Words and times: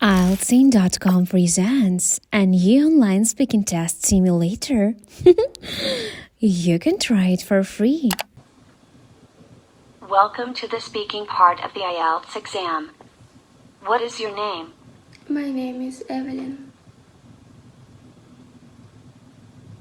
IELTSing.com 0.00 1.26
presents 1.26 2.20
a 2.32 2.46
new 2.46 2.86
online 2.86 3.24
speaking 3.24 3.64
test 3.64 4.06
simulator. 4.06 4.94
you 6.38 6.78
can 6.78 7.00
try 7.00 7.26
it 7.30 7.42
for 7.42 7.64
free. 7.64 8.08
Welcome 10.08 10.54
to 10.54 10.68
the 10.68 10.80
speaking 10.80 11.26
part 11.26 11.58
of 11.64 11.74
the 11.74 11.80
IELTS 11.80 12.36
exam. 12.36 12.92
What 13.84 14.00
is 14.00 14.20
your 14.20 14.32
name? 14.36 14.72
My 15.28 15.50
name 15.50 15.82
is 15.82 16.04
Evelin. 16.08 16.68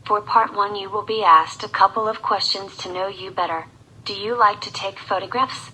For 0.08 0.20
part 0.22 0.52
1 0.52 0.76
you 0.76 0.90
will 0.90 1.06
be 1.06 1.24
asked 1.24 1.64
a 1.64 1.70
couple 1.70 2.08
of 2.08 2.24
questions 2.24 2.76
to 2.78 2.92
know 2.92 3.08
you 3.08 3.30
better. 3.30 3.66
Do 4.04 4.16
you 4.16 4.36
like 4.36 4.62
to 4.62 4.74
take 4.74 4.98
photographs? 4.98 5.70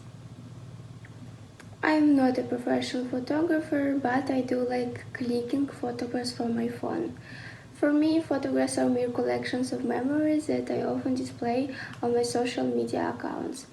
I'm 1.85 2.15
not 2.15 2.37
a 2.37 2.43
professional 2.43 3.03
photographer, 3.05 3.99
but 4.01 4.31
I 4.31 4.39
do 4.39 4.61
like 4.61 5.03
clicking 5.11 5.67
photographs 5.67 6.31
from 6.31 6.55
my 6.55 6.69
phone. 6.69 7.17
For 7.73 7.91
me, 7.91 8.21
photographs 8.21 8.77
are 8.77 8.87
mere 8.87 9.09
collections 9.09 9.73
of 9.73 9.83
memories 9.83 10.47
that 10.47 10.71
I 10.71 10.83
often 10.83 11.13
display 11.13 11.75
on 12.01 12.15
my 12.15 12.23
social 12.23 12.63
media 12.63 13.13
accounts. 13.13 13.67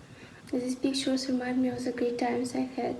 These 0.51 0.75
pictures 0.75 1.29
remind 1.29 1.63
me 1.63 1.69
of 1.69 1.85
the 1.85 1.93
great 1.93 2.19
times 2.19 2.57
I 2.57 2.69
had. 2.75 2.97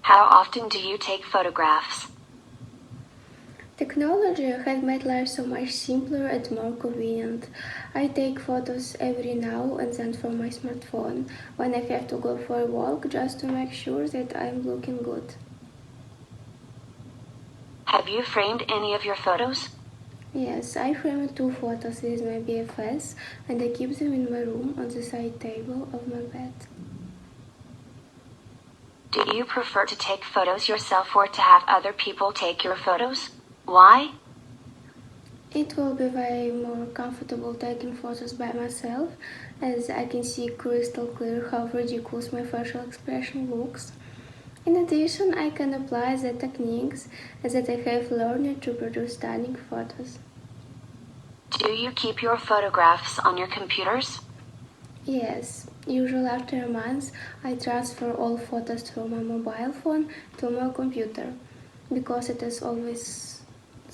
How 0.00 0.24
often 0.24 0.70
do 0.70 0.78
you 0.78 0.96
take 0.96 1.24
photographs? 1.26 2.13
Technology 3.76 4.44
has 4.44 4.84
made 4.84 5.04
life 5.04 5.26
so 5.26 5.44
much 5.44 5.72
simpler 5.72 6.26
and 6.26 6.48
more 6.52 6.70
convenient. 6.76 7.48
I 7.92 8.06
take 8.06 8.38
photos 8.38 8.96
every 9.00 9.34
now 9.34 9.78
and 9.78 9.92
then 9.92 10.12
from 10.12 10.38
my 10.38 10.48
smartphone 10.48 11.28
when 11.56 11.74
I 11.74 11.80
have 11.80 12.06
to 12.08 12.18
go 12.18 12.38
for 12.38 12.60
a 12.60 12.66
walk 12.66 13.08
just 13.08 13.40
to 13.40 13.46
make 13.46 13.72
sure 13.72 14.06
that 14.06 14.36
I'm 14.36 14.62
looking 14.62 14.98
good. 14.98 15.34
Have 17.86 18.08
you 18.08 18.22
framed 18.22 18.62
any 18.68 18.94
of 18.94 19.04
your 19.04 19.16
photos? 19.16 19.70
Yes, 20.32 20.76
I 20.76 20.94
framed 20.94 21.34
two 21.34 21.50
photos 21.50 22.00
with 22.00 22.22
my 22.22 22.38
BFFs 22.46 23.16
and 23.48 23.60
I 23.60 23.68
keep 23.68 23.98
them 23.98 24.12
in 24.12 24.30
my 24.30 24.40
room 24.40 24.76
on 24.78 24.88
the 24.88 25.02
side 25.02 25.40
table 25.40 25.88
of 25.92 26.06
my 26.06 26.22
bed. 26.22 26.52
Do 29.10 29.24
you 29.36 29.44
prefer 29.44 29.84
to 29.84 29.96
take 29.96 30.22
photos 30.22 30.68
yourself 30.68 31.16
or 31.16 31.26
to 31.26 31.40
have 31.40 31.64
other 31.66 31.92
people 31.92 32.30
take 32.30 32.62
your 32.62 32.76
photos? 32.76 33.30
Why? 33.64 34.12
It 35.54 35.76
will 35.76 35.94
be 35.94 36.06
way 36.06 36.50
more 36.50 36.86
comfortable 36.86 37.54
taking 37.54 37.94
photos 37.94 38.32
by 38.32 38.52
myself 38.52 39.12
as 39.62 39.88
I 39.88 40.06
can 40.06 40.24
see 40.24 40.48
crystal 40.48 41.06
clear 41.06 41.48
how 41.50 41.66
ridiculous 41.66 42.32
my 42.32 42.42
facial 42.44 42.82
expression 42.82 43.50
looks. 43.50 43.92
In 44.66 44.76
addition, 44.76 45.34
I 45.34 45.50
can 45.50 45.72
apply 45.74 46.16
the 46.16 46.32
techniques 46.32 47.08
that 47.42 47.68
I 47.68 47.76
have 47.88 48.10
learned 48.10 48.62
to 48.62 48.74
produce 48.74 49.14
stunning 49.14 49.54
photos. 49.54 50.18
Do 51.58 51.70
you 51.70 51.92
keep 51.92 52.20
your 52.20 52.36
photographs 52.36 53.18
on 53.20 53.38
your 53.38 53.46
computers? 53.46 54.20
Yes, 55.04 55.68
usually 55.86 56.26
after 56.26 56.64
a 56.64 56.68
month 56.68 57.12
I 57.44 57.54
transfer 57.54 58.12
all 58.12 58.38
photos 58.38 58.90
from 58.90 59.10
my 59.12 59.22
mobile 59.22 59.72
phone 59.72 60.08
to 60.38 60.50
my 60.50 60.70
computer 60.70 61.32
because 61.92 62.28
it 62.28 62.42
is 62.42 62.62
always 62.62 63.43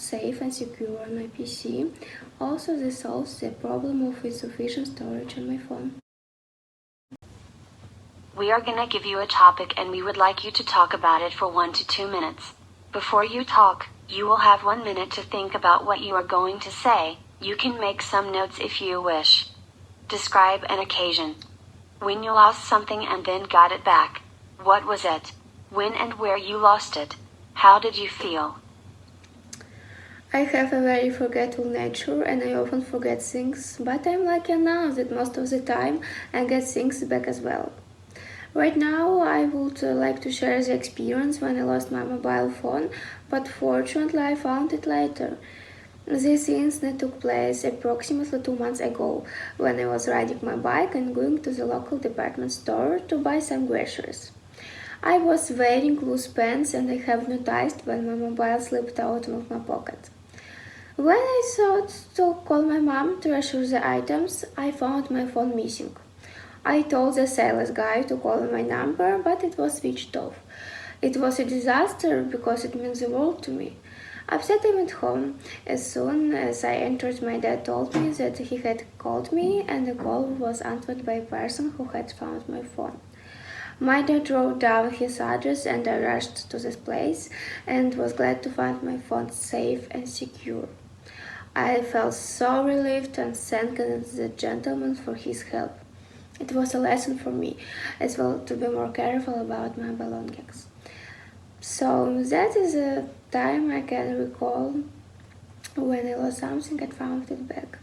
safe 0.01 0.41
and 0.41 0.53
secure 0.53 0.99
on 1.01 1.15
my 1.15 1.27
PC. 1.27 1.93
Also, 2.41 2.77
this 2.77 3.01
solves 3.01 3.39
the 3.39 3.51
problem 3.51 4.07
of 4.09 4.25
insufficient 4.25 4.89
storage 4.89 5.37
on 5.37 5.47
my 5.47 5.59
phone. 5.59 5.95
We 8.37 8.51
are 8.51 8.61
gonna 8.61 8.87
give 8.87 9.05
you 9.05 9.19
a 9.19 9.27
topic 9.27 9.75
and 9.77 9.91
we 9.91 10.03
would 10.03 10.17
like 10.17 10.45
you 10.45 10.51
to 10.53 10.65
talk 10.65 10.95
about 10.95 11.21
it 11.21 11.35
for 11.35 11.49
one 11.49 11.73
to 11.75 11.87
two 11.87 12.09
minutes. 12.09 12.55
Before 12.93 13.25
you 13.25 13.45
talk, 13.45 13.89
you 14.09 14.27
will 14.27 14.39
have 14.39 14.65
one 14.65 14.83
minute 14.83 15.11
to 15.13 15.23
think 15.23 15.55
about 15.55 15.85
what 15.85 16.01
you 16.01 16.15
are 16.15 16.23
going 16.23 16.59
to 16.61 16.71
say. 16.71 17.19
You 17.41 17.55
can 17.57 17.79
make 17.79 18.01
some 18.03 18.33
notes 18.33 18.59
if 18.59 18.81
you 18.81 19.01
wish. 19.01 19.49
Describe 20.09 20.65
an 20.69 20.79
occasion. 20.79 21.37
When 22.01 22.23
you 22.23 22.33
lost 22.33 22.65
something 22.65 23.05
and 23.07 23.25
then 23.25 23.45
got 23.45 23.73
it 23.73 23.85
back. 23.85 24.23
What 24.63 24.87
was 24.87 25.05
it? 25.05 25.33
When 25.69 25.93
and 25.93 26.15
where 26.15 26.37
you 26.37 26.57
lost 26.57 26.97
it. 26.97 27.17
How 27.53 27.79
did 27.79 27.99
you 27.99 28.09
feel? 28.09 28.60
I 30.33 30.45
have 30.45 30.73
a 30.73 30.81
very 30.81 31.11
forgetful 31.11 31.65
nature 31.65 32.23
and 32.23 32.41
I 32.41 32.55
often 32.55 32.83
forget 32.83 33.21
things, 33.21 33.77
but 33.81 34.07
I'm 34.07 34.25
lucky 34.25 34.53
enough 34.53 34.95
that 34.95 35.11
most 35.11 35.37
of 35.37 35.51
the 35.51 35.59
time 35.61 36.03
I 36.33 36.45
get 36.45 36.63
things 36.63 37.03
back 37.03 37.27
as 37.27 37.41
well. 37.41 37.73
Right 38.55 38.77
now, 38.77 39.23
I 39.23 39.47
would 39.47 39.83
uh, 39.83 39.89
like 39.89 40.21
to 40.23 40.31
share 40.31 40.63
the 40.63 40.73
experience 40.73 41.41
when 41.41 41.59
I 41.59 41.63
lost 41.63 41.91
my 41.91 42.05
mobile 42.05 42.49
phone, 42.49 42.91
but 43.29 43.49
fortunately, 43.49 44.21
I 44.21 44.37
found 44.37 44.73
it 44.73 44.87
later. 44.87 45.37
This 46.07 46.49
incident 46.49 47.01
took 47.01 47.19
place 47.19 47.65
approximately 47.65 48.41
two 48.41 48.55
months 48.55 48.79
ago 48.79 49.25
when 49.57 49.81
I 49.81 49.87
was 49.87 50.07
riding 50.07 50.39
my 50.43 50.55
bike 50.55 50.95
and 50.95 51.13
going 51.13 51.43
to 51.43 51.51
the 51.51 51.67
local 51.67 51.99
department 51.99 52.53
store 52.53 53.01
to 53.09 53.19
buy 53.19 53.41
some 53.41 53.67
groceries. 53.67 54.31
I 55.03 55.19
was 55.19 55.51
wearing 55.51 55.99
loose 55.99 56.29
pants 56.29 56.73
and 56.73 56.89
I 56.89 56.99
have 56.99 57.29
noticed 57.29 57.85
when 57.85 58.07
my 58.07 58.15
mobile 58.15 58.61
slipped 58.61 59.01
out 59.01 59.27
of 59.27 59.51
my 59.51 59.59
pocket. 59.59 60.09
When 61.03 61.17
I 61.17 61.43
thought 61.57 61.89
to 62.17 62.35
call 62.45 62.61
my 62.61 62.79
mom 62.79 63.23
to 63.23 63.35
assure 63.35 63.67
the 63.67 63.81
items, 63.89 64.45
I 64.55 64.71
found 64.71 65.11
my 65.11 65.25
phone 65.25 65.57
missing. 65.57 65.97
I 66.63 66.83
told 66.83 67.15
the 67.17 67.27
sales 67.27 67.71
guy 67.71 68.03
to 68.03 68.19
call 68.19 68.43
my 68.43 68.61
number, 68.61 69.17
but 69.17 69.43
it 69.43 69.57
was 69.57 69.79
switched 69.79 70.15
off. 70.15 70.39
It 71.01 71.17
was 71.17 71.41
a 71.41 71.47
disaster 71.47 72.23
because 72.23 72.67
it 72.67 72.75
means 72.75 73.01
the 73.01 73.09
world 73.09 73.43
to 73.45 73.51
me. 73.51 73.77
Upset 74.29 74.61
I 74.63 74.75
went 74.75 74.91
home. 74.91 75.39
As 75.67 75.91
soon 75.91 76.35
as 76.35 76.65
I 76.65 76.75
entered, 76.75 77.23
my 77.23 77.39
dad 77.39 77.65
told 77.65 77.95
me 77.95 78.11
that 78.11 78.37
he 78.37 78.59
had 78.59 78.85
called 78.99 79.33
me 79.33 79.65
and 79.67 79.87
the 79.87 79.95
call 79.95 80.25
was 80.25 80.61
answered 80.61 81.07
by 81.07 81.15
a 81.15 81.25
person 81.25 81.71
who 81.79 81.85
had 81.85 82.13
found 82.13 82.47
my 82.47 82.63
phone. 82.63 83.01
My 83.79 84.03
dad 84.03 84.29
wrote 84.29 84.59
down 84.59 84.91
his 84.91 85.19
address 85.19 85.65
and 85.65 85.89
I 85.89 85.99
rushed 85.99 86.51
to 86.51 86.59
this 86.59 86.77
place 86.77 87.31
and 87.67 87.95
was 87.95 88.13
glad 88.13 88.43
to 88.43 88.51
find 88.51 88.83
my 88.83 88.99
phone 88.99 89.31
safe 89.31 89.89
and 89.91 90.07
secure. 90.07 90.69
I 91.55 91.83
felt 91.83 92.15
so 92.15 92.65
relieved 92.65 93.19
and 93.19 93.37
thanked 93.37 93.77
the 93.79 94.33
gentleman 94.37 94.95
for 94.95 95.15
his 95.15 95.43
help. 95.43 95.79
It 96.39 96.53
was 96.53 96.75
a 96.75 96.79
lesson 96.79 97.19
for 97.19 97.31
me 97.31 97.57
as 97.99 98.17
well 98.17 98.41
to 98.47 98.57
be 98.57 98.69
more 98.69 98.91
careful 98.91 99.35
about 99.41 99.77
my 99.77 99.91
belongings. 99.91 100.69
So 101.61 102.23
that 102.25 102.57
is 102.57 102.75
a 102.75 103.09
time 103.31 103.71
I 103.71 103.83
can 103.83 104.19
recall 104.19 104.83
when 105.77 106.07
I 106.07 106.15
lost 106.15 106.39
something 106.39 106.81
and 106.81 106.95
found 106.95 107.31
it 107.31 107.47
back. 107.47 107.79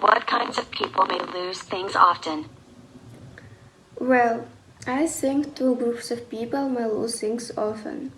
What 0.00 0.26
kinds 0.26 0.58
of 0.58 0.70
people 0.70 1.04
may 1.06 1.20
lose 1.20 1.60
things 1.60 1.94
often? 1.94 2.46
Well, 3.98 4.46
I 4.86 5.06
think 5.06 5.54
two 5.54 5.76
groups 5.76 6.10
of 6.10 6.28
people 6.30 6.68
may 6.68 6.86
lose 6.86 7.20
things 7.20 7.52
often. 7.56 8.12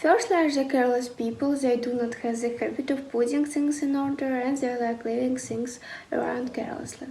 Firstly 0.00 0.36
are 0.36 0.48
the 0.48 0.64
careless 0.64 1.08
people, 1.08 1.56
they 1.56 1.76
do 1.76 1.92
not 1.92 2.14
have 2.22 2.40
the 2.40 2.56
habit 2.56 2.88
of 2.88 3.10
putting 3.10 3.44
things 3.44 3.82
in 3.82 3.96
order 3.96 4.26
and 4.26 4.56
they 4.56 4.80
like 4.80 5.04
leaving 5.04 5.36
things 5.36 5.80
around 6.12 6.54
carelessly. 6.54 7.08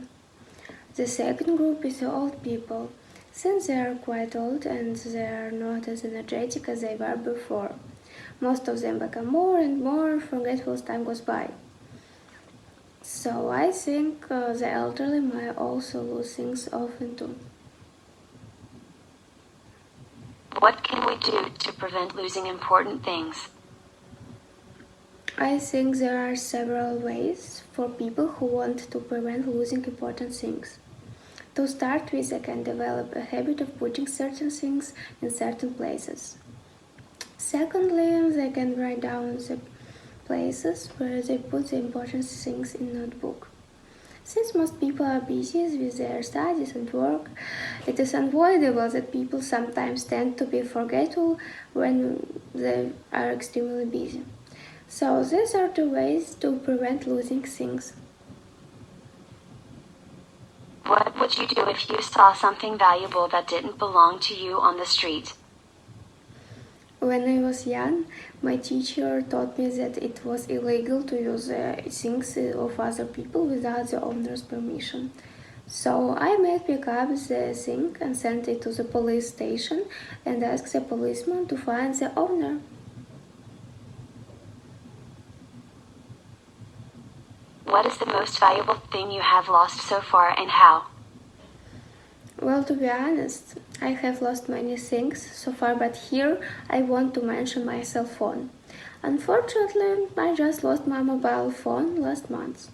The 0.95 1.05
second 1.05 1.57
group 1.57 1.83
is 1.83 1.99
the 1.99 2.09
old 2.09 2.41
people, 2.41 2.89
since 3.33 3.67
they 3.67 3.77
are 3.77 3.95
quite 3.95 4.37
old 4.37 4.65
and 4.65 4.95
they 4.95 5.27
are 5.27 5.51
not 5.51 5.89
as 5.89 6.05
energetic 6.05 6.69
as 6.69 6.79
they 6.79 6.95
were 6.95 7.17
before. 7.17 7.75
Most 8.39 8.69
of 8.69 8.79
them 8.79 8.99
become 8.99 9.27
more 9.27 9.59
and 9.59 9.83
more 9.83 10.21
forgetful 10.21 10.71
as 10.71 10.81
time 10.81 11.03
goes 11.03 11.19
by. 11.19 11.49
So 13.01 13.49
I 13.49 13.73
think 13.73 14.31
uh, 14.31 14.53
the 14.53 14.71
elderly 14.71 15.19
might 15.19 15.57
also 15.57 16.01
lose 16.01 16.37
things 16.37 16.69
often 16.71 17.17
too. 17.17 17.35
What 20.59 20.83
can 20.83 21.05
we 21.05 21.17
do 21.17 21.51
to 21.59 21.71
prevent 21.73 22.15
losing 22.15 22.47
important 22.47 23.03
things? 23.05 23.49
I 25.37 25.59
think 25.59 25.97
there 25.97 26.17
are 26.27 26.35
several 26.35 26.97
ways 26.97 27.61
for 27.73 27.87
people 27.87 28.27
who 28.27 28.47
want 28.47 28.89
to 28.89 28.99
prevent 28.99 29.47
losing 29.47 29.85
important 29.85 30.33
things. 30.33 30.79
To 31.53 31.67
start 31.67 32.11
with, 32.11 32.31
they 32.31 32.39
can 32.39 32.63
develop 32.63 33.15
a 33.15 33.21
habit 33.21 33.61
of 33.61 33.77
putting 33.77 34.07
certain 34.07 34.49
things 34.49 34.93
in 35.21 35.29
certain 35.29 35.75
places. 35.75 36.37
Secondly, 37.37 38.27
they 38.31 38.49
can 38.49 38.79
write 38.79 39.01
down 39.01 39.37
the 39.37 39.59
places 40.25 40.87
where 40.97 41.21
they 41.21 41.37
put 41.37 41.67
the 41.67 41.75
important 41.75 42.25
things 42.25 42.73
in 42.73 42.95
notebook. 42.95 43.47
Since 44.28 44.53
most 44.56 44.82
people 44.82 45.06
are 45.06 45.22
busy 45.22 45.64
with 45.78 45.97
their 46.00 46.22
studies 46.22 46.76
and 46.76 46.91
work, 46.91 47.29
it 47.88 47.97
is 47.97 48.14
unavoidable 48.14 48.90
that 48.90 49.14
people 49.14 49.41
sometimes 49.41 50.03
tend 50.03 50.38
to 50.38 50.46
be 50.46 50.64
forgetful 50.64 51.40
when 51.72 52.41
they 52.53 52.91
are 53.14 53.32
extremely 53.32 53.85
busy. 53.85 54.26
So 54.90 55.24
these 55.24 55.56
are 55.56 55.70
two 55.70 55.90
ways 55.90 56.35
to 56.41 56.59
prevent 56.59 57.08
losing 57.08 57.44
things. 57.44 57.94
What 60.85 61.18
would 61.18 61.38
you 61.38 61.47
do 61.47 61.62
if 61.70 61.90
you 61.90 62.02
saw 62.02 62.34
something 62.34 62.78
valuable 62.78 63.29
that 63.29 63.47
didn't 63.47 63.78
belong 63.78 64.20
to 64.28 64.35
you 64.35 64.59
on 64.59 64.78
the 64.78 64.85
street? 64.85 65.35
When 66.99 67.23
I 67.23 67.46
was 67.46 67.67
young, 67.67 68.05
my 68.41 68.58
teacher 68.58 69.22
taught 69.22 69.58
me 69.58 69.70
that 69.70 69.97
it 69.97 70.26
was 70.26 70.47
illegal 70.47 71.03
to 71.03 71.16
use 71.16 71.49
uh, 71.49 71.82
things 71.88 72.35
of 72.38 72.79
other 72.79 73.05
people 73.05 73.46
without 73.46 73.90
the 73.90 74.02
owner's 74.02 74.41
permission. 74.41 75.11
So 75.67 76.16
I 76.17 76.38
made 76.38 76.66
pick 76.66 76.88
up 76.88 77.09
the 77.09 77.53
thing 77.53 77.96
and 78.02 78.17
sent 78.17 78.47
it 78.47 78.61
to 78.64 78.70
the 78.70 78.84
police 78.84 79.29
station 79.29 79.85
and 80.26 80.44
asked 80.44 80.73
the 80.73 80.82
policeman 80.82 81.46
to 81.47 81.58
find 81.58 81.94
the 81.94 82.11
owner. 82.17 82.61
What 87.66 87.85
is 87.85 87.97
the 87.97 88.05
most 88.08 88.40
valuable 88.40 88.82
thing 88.91 89.11
you 89.11 89.22
have 89.22 89.50
lost 89.50 89.82
so 89.82 90.02
far 90.02 90.34
and 90.40 90.50
how? 90.50 90.88
Well, 92.39 92.63
to 92.66 92.75
be 92.75 92.87
honest, 92.87 93.57
I 93.81 93.89
have 93.89 94.22
lost 94.22 94.47
many 94.47 94.78
things 94.78 95.28
so 95.35 95.51
far, 95.51 95.75
but 95.75 95.95
here 95.95 96.39
I 96.69 96.81
want 96.81 97.16
to 97.16 97.22
mention 97.22 97.66
my 97.66 97.81
cell 97.81 98.05
phone. 98.05 98.51
Unfortunately, 99.01 100.07
I 100.16 100.35
just 100.35 100.63
lost 100.63 100.85
my 100.85 101.01
mobile 101.01 101.49
phone 101.49 101.99
last 101.99 102.29
month. 102.29 102.69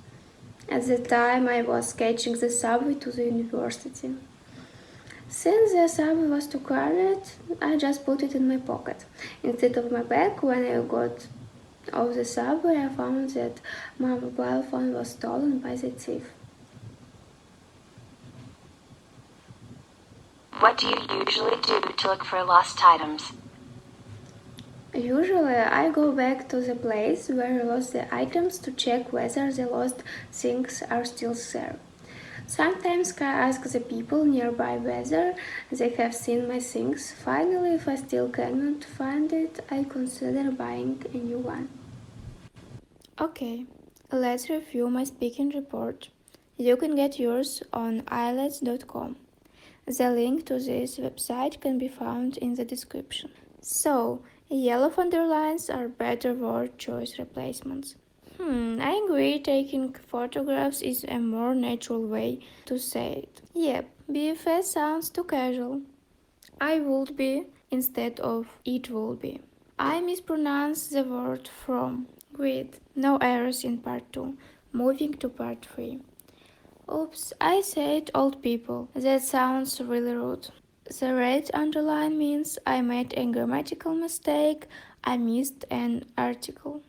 At 0.68 0.86
the 0.88 0.98
time, 0.98 1.48
I 1.48 1.62
was 1.62 1.94
catching 1.94 2.38
the 2.38 2.50
subway 2.50 2.96
to 2.96 3.12
the 3.12 3.24
university. 3.24 4.16
Since 5.30 5.72
the 5.72 5.88
subway 5.88 6.28
was 6.28 6.48
too 6.48 6.60
crowded, 6.60 7.22
I 7.62 7.78
just 7.78 8.06
put 8.06 8.22
it 8.22 8.36
in 8.36 8.50
my 8.50 8.58
pocket 8.58 9.06
instead 9.44 9.78
of 9.78 9.92
my 9.94 10.04
bag. 10.04 10.44
When 10.44 10.66
I 10.66 10.82
got 10.82 11.28
off 11.94 12.16
the 12.16 12.26
subway, 12.26 12.78
I 12.78 12.90
found 12.90 13.30
that 13.32 13.62
my 13.98 14.10
mobile 14.10 14.64
phone 14.64 14.94
was 14.94 15.12
stolen 15.12 15.60
by 15.60 15.76
the 15.76 15.90
thief. 15.90 16.24
What 20.64 20.78
do 20.78 20.88
you 20.88 20.96
usually 21.20 21.58
do 21.62 21.82
to 21.82 22.08
look 22.08 22.24
for 22.24 22.42
lost 22.42 22.82
items? 22.86 23.34
Usually, 24.94 25.56
I 25.56 25.90
go 25.90 26.14
back 26.14 26.48
to 26.50 26.62
the 26.62 26.74
place 26.74 27.28
where 27.28 27.60
I 27.60 27.64
lost 27.64 27.92
the 27.92 28.06
items 28.16 28.60
to 28.60 28.72
check 28.72 29.12
whether 29.12 29.52
the 29.52 29.66
lost 29.66 30.04
things 30.32 30.82
are 30.90 31.04
still 31.04 31.36
there. 31.52 31.76
Sometimes 32.48 33.14
I 33.20 33.26
ask 33.26 33.62
the 33.64 33.82
people 33.82 34.24
nearby 34.24 34.78
whether 34.78 35.36
they 35.70 35.90
have 35.90 36.16
seen 36.16 36.48
my 36.48 36.62
things. 36.62 37.12
Finally, 37.12 37.74
if 37.74 37.90
I 37.90 37.96
still 37.96 38.30
cannot 38.30 38.86
find 38.86 39.34
it, 39.34 39.60
I 39.70 39.84
consider 39.84 40.50
buying 40.50 41.04
a 41.14 41.18
new 41.18 41.40
one. 41.40 41.68
Okay, 43.20 43.66
let's 44.14 44.50
review 44.50 44.90
my 44.90 45.04
speaking 45.04 45.50
report. 45.50 46.08
You 46.56 46.78
can 46.78 46.96
get 46.96 47.20
yours 47.20 47.64
on 47.74 48.04
IELTS.com. 48.04 49.18
The 49.86 50.10
link 50.12 50.46
to 50.46 50.60
this 50.60 50.98
website 50.98 51.60
can 51.60 51.78
be 51.78 51.90
found 51.90 52.38
in 52.38 52.56
the 52.56 52.64
description. 52.64 53.32
So, 53.62 54.22
yellow 54.50 54.92
underlines 54.98 55.70
are 55.70 55.88
better 55.88 56.34
word 56.34 56.78
choice 56.78 57.20
replacements. 57.20 57.96
Hmm, 58.38 58.80
I 58.82 59.02
agree 59.06 59.40
taking 59.40 59.94
photographs 59.94 60.82
is 60.82 61.06
a 61.08 61.20
more 61.20 61.54
natural 61.54 62.08
way 62.08 62.40
to 62.66 62.80
say 62.80 63.24
it. 63.24 63.42
Yep, 63.54 63.90
BFFs 64.10 64.64
sounds 64.64 65.10
too 65.10 65.26
casual. 65.26 65.82
I 66.62 66.80
would 66.80 67.16
be 67.18 67.44
instead 67.70 68.20
of 68.22 68.48
it 68.66 68.90
will 68.90 69.16
be. 69.16 69.42
I 69.78 70.00
mispronounce 70.00 70.88
the 70.88 71.04
word 71.04 71.48
from. 71.48 72.08
Great, 72.32 72.80
no 72.96 73.18
errors 73.18 73.64
in 73.64 73.80
part 73.80 74.12
2. 74.14 74.38
Moving 74.72 75.14
to 75.16 75.30
part 75.30 75.66
3. 75.66 76.00
Oops, 76.92 77.34
I 77.40 77.62
said 77.62 78.12
old 78.14 78.42
people. 78.42 78.90
That 78.94 79.22
sounds 79.22 79.80
really 79.80 80.14
rude. 80.14 80.50
The 81.00 81.14
red 81.14 81.50
underline 81.54 82.18
means 82.18 82.58
I 82.68 82.82
made 82.82 83.14
a 83.16 83.26
grammatical 83.26 83.96
mistake, 83.96 84.68
I 85.04 85.18
missed 85.18 85.66
an 85.72 86.06
article. 86.18 86.82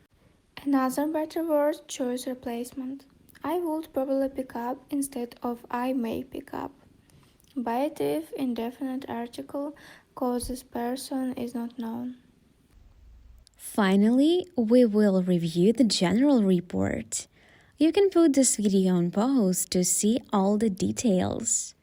Another 0.64 1.06
better 1.06 1.44
word 1.44 1.76
choice 1.86 2.26
replacement. 2.26 3.04
I 3.44 3.58
would 3.58 3.92
probably 3.92 4.28
pick 4.28 4.56
up 4.56 4.78
instead 4.90 5.36
of 5.42 5.64
I 5.70 5.92
may 5.92 6.24
pick 6.24 6.52
up. 6.54 6.72
Biative 7.56 8.32
indefinite 8.36 9.04
article 9.08 9.76
cause 10.14 10.48
this 10.48 10.62
person 10.62 11.34
is 11.34 11.54
not 11.54 11.78
known. 11.78 12.16
Finally, 13.56 14.46
we 14.56 14.84
will 14.84 15.22
review 15.22 15.72
the 15.72 15.84
general 15.84 16.42
report. 16.42 17.26
You 17.76 17.90
can 17.90 18.08
put 18.08 18.34
this 18.34 18.56
video 18.56 18.94
on 18.94 19.10
pause 19.10 19.66
to 19.70 19.84
see 19.84 20.20
all 20.32 20.56
the 20.58 20.70
details. 20.70 21.74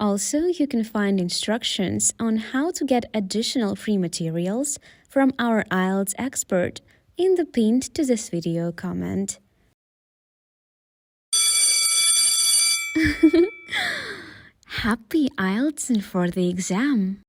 Also, 0.00 0.46
you 0.46 0.66
can 0.66 0.82
find 0.82 1.20
instructions 1.20 2.14
on 2.18 2.38
how 2.38 2.70
to 2.70 2.84
get 2.84 3.04
additional 3.12 3.76
free 3.76 3.98
materials 3.98 4.78
from 5.06 5.32
our 5.38 5.64
IELTS 5.64 6.14
expert 6.16 6.80
in 7.18 7.34
the 7.34 7.44
pinned 7.44 7.82
to 7.94 8.06
this 8.06 8.30
video 8.30 8.72
comment. 8.72 9.38
Happy 14.66 15.28
IELTS 15.38 15.90
and 15.90 16.02
for 16.02 16.30
the 16.30 16.48
exam! 16.48 17.23